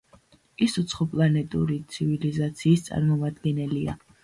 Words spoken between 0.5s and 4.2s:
ის უცხოპლანეტური ცივილიზაციის წარმომადგენელია.